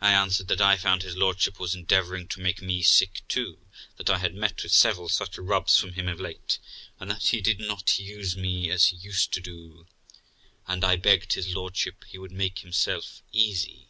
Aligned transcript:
I 0.00 0.14
answered 0.14 0.48
that 0.48 0.62
I 0.62 0.78
found 0.78 1.02
his 1.02 1.14
lordship 1.14 1.60
was 1.60 1.74
endeavouring 1.74 2.26
to 2.28 2.40
make 2.40 2.62
me 2.62 2.80
sick 2.80 3.20
too; 3.28 3.58
that 3.98 4.08
I 4.08 4.16
had 4.16 4.34
met 4.34 4.62
with 4.62 4.72
several 4.72 5.10
such 5.10 5.36
rubs 5.36 5.76
from 5.76 5.92
him 5.92 6.08
of 6.08 6.18
late, 6.18 6.58
and 6.98 7.10
that 7.10 7.26
he 7.26 7.42
did 7.42 7.60
not 7.60 7.98
use 7.98 8.34
me 8.34 8.70
as 8.70 8.86
he 8.86 8.96
used 8.96 9.30
to 9.34 9.42
do, 9.42 9.86
and 10.66 10.82
I 10.84 10.96
begged 10.96 11.34
his 11.34 11.54
lordship 11.54 12.02
he 12.04 12.16
would 12.16 12.32
make 12.32 12.60
himself 12.60 13.22
easy. 13.30 13.88